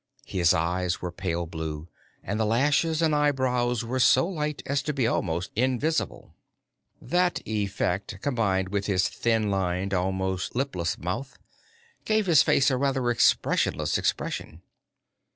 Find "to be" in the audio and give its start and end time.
4.81-5.05